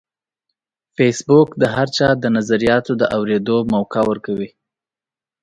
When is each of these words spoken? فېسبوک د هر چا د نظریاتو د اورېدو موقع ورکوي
فېسبوک 0.95 1.49
د 1.61 1.63
هر 1.75 1.87
چا 1.97 2.07
د 2.23 2.25
نظریاتو 2.37 2.91
د 2.97 3.03
اورېدو 3.15 3.57
موقع 3.73 4.01
ورکوي 4.09 4.49